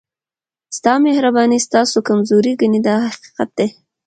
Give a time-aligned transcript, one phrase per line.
[0.77, 3.67] ستا مهرباني ستاسو کمزوري ګڼي دا حقیقت دی.